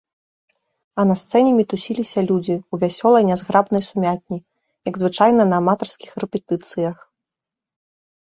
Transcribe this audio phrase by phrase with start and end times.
[1.01, 4.37] А на сцэне мітусіліся людзі ў вясёлай нязграбнай сумятні,
[4.91, 6.97] як звычайна на аматарскіх рэпетыцыях.